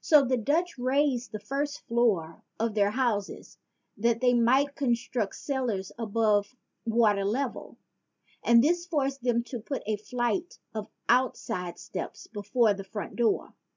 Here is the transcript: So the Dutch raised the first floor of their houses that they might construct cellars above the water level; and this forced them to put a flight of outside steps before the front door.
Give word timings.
So 0.00 0.24
the 0.24 0.36
Dutch 0.36 0.78
raised 0.78 1.30
the 1.30 1.38
first 1.38 1.86
floor 1.86 2.42
of 2.58 2.74
their 2.74 2.90
houses 2.90 3.56
that 3.96 4.20
they 4.20 4.34
might 4.34 4.74
construct 4.74 5.36
cellars 5.36 5.92
above 5.96 6.56
the 6.84 6.92
water 6.92 7.24
level; 7.24 7.76
and 8.42 8.64
this 8.64 8.84
forced 8.84 9.22
them 9.22 9.44
to 9.44 9.60
put 9.60 9.84
a 9.86 9.94
flight 9.96 10.58
of 10.74 10.88
outside 11.08 11.78
steps 11.78 12.26
before 12.26 12.74
the 12.74 12.82
front 12.82 13.14
door. 13.14 13.54